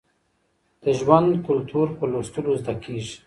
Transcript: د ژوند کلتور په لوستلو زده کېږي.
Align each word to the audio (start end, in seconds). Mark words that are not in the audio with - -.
د 0.83 0.85
ژوند 0.99 1.29
کلتور 1.47 1.87
په 1.97 2.05
لوستلو 2.11 2.51
زده 2.61 2.73
کېږي. 2.83 3.15